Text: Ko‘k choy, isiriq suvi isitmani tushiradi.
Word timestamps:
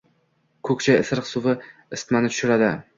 Ko‘k 0.69 0.81
choy, 0.87 0.97
isiriq 1.03 1.29
suvi 1.35 1.57
isitmani 1.99 2.37
tushiradi. 2.37 2.77